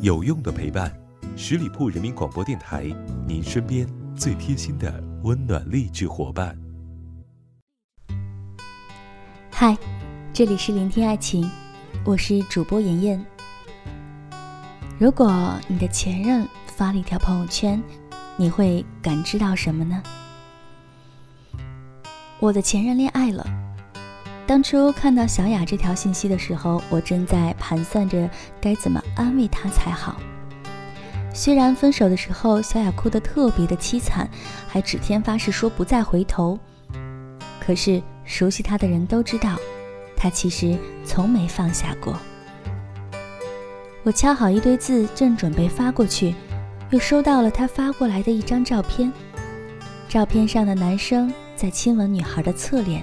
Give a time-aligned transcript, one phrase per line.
[0.00, 0.92] 有用的陪伴，
[1.36, 2.84] 十里铺人民广播电台，
[3.26, 6.56] 您身边最贴心的温暖励志伙伴。
[9.50, 9.76] 嗨，
[10.32, 11.48] 这里是聆听爱情，
[12.04, 13.24] 我是主播妍妍。
[14.98, 17.82] 如果你的前任发了一条朋友圈，
[18.36, 20.02] 你会感知到什么呢？
[22.40, 23.63] 我的前任恋爱了。
[24.46, 28.28] 当初看到小雅这条信息的时候，我正在盘算着
[28.60, 30.20] 该怎么安慰她才好。
[31.32, 34.28] 虽然分手的时候小雅哭得特别的凄惨，
[34.68, 36.58] 还指天发誓说不再回头，
[37.58, 39.56] 可是熟悉她的人都知道，
[40.14, 42.16] 她其实从没放下过。
[44.02, 46.34] 我敲好一堆字，正准备发过去，
[46.90, 49.10] 又收到了她发过来的一张照片，
[50.06, 53.02] 照片上的男生在亲吻女孩的侧脸。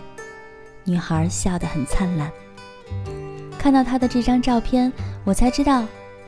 [0.83, 2.31] 女孩笑得很灿烂。
[3.57, 4.91] 看到她的这张照片，
[5.23, 5.85] 我才知道，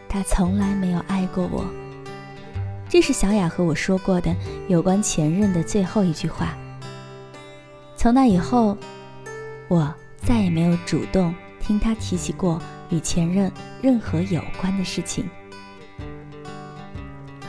[0.07, 1.66] 她从来没有爱过我。
[2.88, 4.36] 这是小雅和我说过的
[4.67, 6.55] 有关前任的最后一句话。
[7.97, 8.78] 从那以后，
[9.67, 15.28] 我再也没有主动听她提起过与前任任何有关的事情。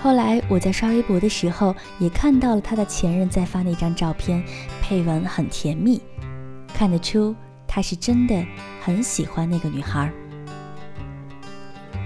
[0.00, 4.42] 后来我在刷微博的时候，也看到了她的前任在发那张照片，
[4.80, 6.00] 配文很甜蜜。
[6.74, 7.34] 看得出
[7.66, 8.44] 他是真的
[8.82, 10.10] 很喜欢那个女孩。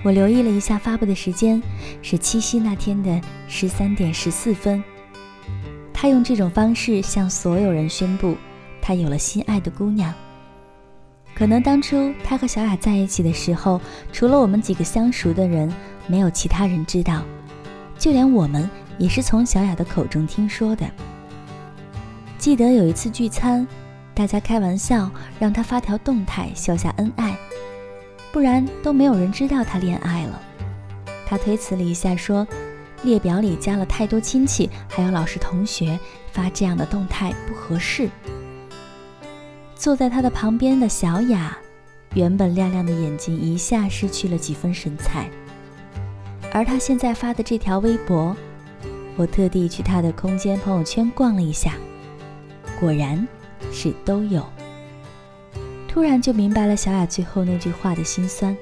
[0.05, 1.61] 我留意了一下发布的时间，
[2.03, 4.83] 是七夕那天的十三点十四分。
[5.93, 8.37] 他用这种方式向所有人宣布，
[8.81, 10.15] 他有了心爱的姑娘。
[11.35, 13.81] 可能当初他和小雅在一起的时候，
[14.13, 15.73] 除了我们几个相熟的人，
[16.07, 17.25] 没有其他人知道，
[17.99, 20.89] 就连我们也是从小雅的口中听说的。
[22.39, 23.67] 记得有一次聚餐。
[24.19, 27.37] 大家开玩笑，让他发条动态秀下恩爱，
[28.33, 30.43] 不然都没有人知道他恋爱了。
[31.25, 32.45] 他推辞了一下，说
[33.05, 35.97] 列表里加了太多亲戚，还有老师同学，
[36.33, 38.11] 发这样的动态不合适。
[39.77, 41.57] 坐在他的旁边的小雅，
[42.15, 45.31] 原本亮亮的眼睛一下失去了几分神采。
[46.53, 48.37] 而他现在发的这条微博，
[49.15, 51.75] 我特地去他的空间朋友圈逛了一下，
[52.81, 53.25] 果然。
[53.73, 54.45] 是都有。
[55.87, 58.57] 突然就明白了小雅最后那句话的心酸。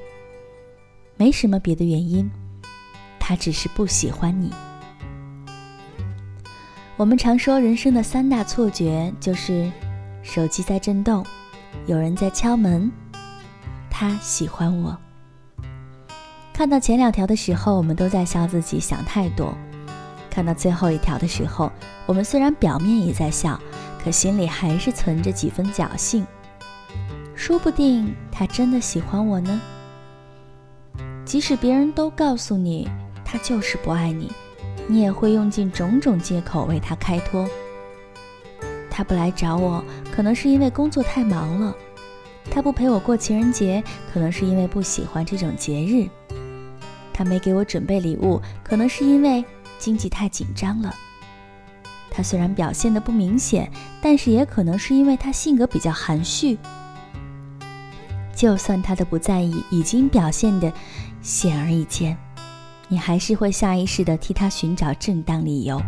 [1.17, 2.31] 没什么别的原因，
[3.19, 4.53] 他只是不喜欢你。
[6.97, 9.71] 我们常说人生的三大错觉，就是
[10.23, 11.25] 手机在震动，
[11.87, 12.91] 有人在敲门，
[13.91, 14.97] 他喜欢我。
[16.55, 19.55] 看到前两条的时候，我们都在笑自己想太多；
[20.31, 21.71] 看到最后一条的时候，
[22.07, 23.61] 我们虽然表面也在笑。
[24.06, 26.25] 可心里还是存着几分侥幸，
[27.34, 29.61] 说不定他真的喜欢我呢。
[31.25, 32.89] 即使别人都告诉你
[33.25, 34.31] 他就是不爱你，
[34.87, 37.49] 你也会用尽种种借口为他开脱。
[38.89, 41.75] 他不来找我，可能是因为工作太忙了；
[42.49, 43.83] 他不陪我过情人节，
[44.15, 46.09] 可能是因为不喜欢这种节日；
[47.12, 49.45] 他没给我准备礼物，可能是因为
[49.81, 50.95] 经济太紧张了。
[52.16, 56.56] 他虽然表现的不明显，但是也可能是因为他性格比较含蓄。
[58.34, 60.72] 就算他的不在意已经表现的
[61.21, 62.16] 显而易见，
[62.88, 65.78] 你还是会下意识的替他寻找正当理由，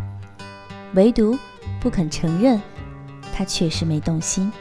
[0.92, 1.34] 唯独
[1.80, 2.60] 不肯承认
[3.34, 4.52] 他确实没动心。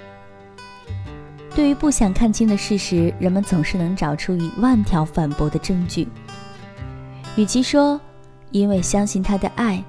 [1.54, 6.08] 对于不想看清的事实，人们总是能找出一万条反驳的证据。
[7.36, 8.00] 与其说
[8.52, 9.84] 因为相信他的爱。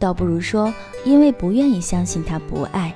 [0.00, 0.72] 倒不如说，
[1.04, 2.92] 因为不愿意相信他不爱。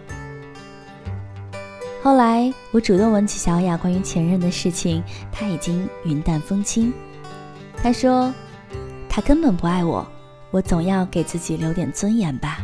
[2.02, 6.92] 后来我主动问起小雅关于前任的事情，她已经云淡风轻。
[7.76, 8.32] 她说
[9.08, 10.06] ：“他根本不爱我，
[10.50, 12.58] 我总要给自己留点尊严吧。”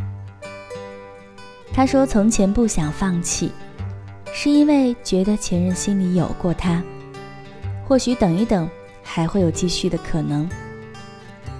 [1.71, 3.51] 她说：“从前不想放弃，
[4.33, 6.83] 是因为觉得前任心里有过他，
[7.87, 8.67] 或许等一等
[9.03, 10.49] 还会有继续的可能。”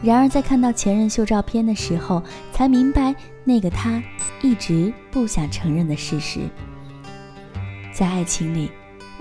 [0.03, 3.13] 然而，在看到前任秀照片的时候，才明白
[3.43, 4.01] 那个他
[4.41, 6.39] 一直不想承认的事实。
[7.93, 8.71] 在爱情里，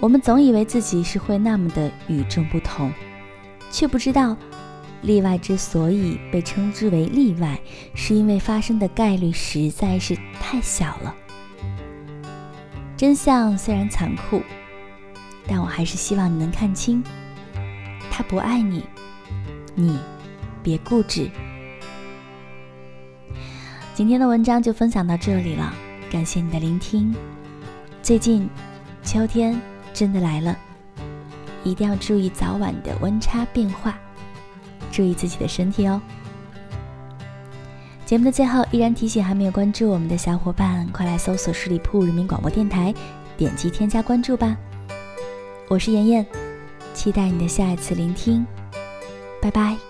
[0.01, 2.91] 我们总以为自己是会那么的与众不同，
[3.71, 4.35] 却不知道，
[5.03, 7.61] 例外之所以被称之为例外，
[7.95, 11.15] 是因为发生的概率实在是太小了。
[12.97, 14.41] 真相虽然残酷，
[15.47, 17.05] 但我还是希望你能看清，
[18.11, 18.83] 他不爱你，
[19.75, 19.99] 你。
[20.63, 21.31] 别固执。
[23.95, 25.75] 今天的文章就分享到这里了，
[26.11, 27.15] 感谢你的聆听。
[28.03, 28.49] 最近，
[29.03, 29.61] 秋天
[29.93, 30.57] 真的来了，
[31.65, 33.99] 一定要注意早晚的温差变化。
[34.91, 36.01] 注意自己的身体哦。
[38.07, 42.93] 节目的最后，依然提醒还没有关注我们的小伙伴，快来搜索十里铺人民广播电台，
[43.37, 44.57] 点击添加关注吧。
[45.69, 46.27] 我是妍妍，
[46.93, 48.45] 期待你的下一次聆听，
[49.41, 49.90] 拜拜。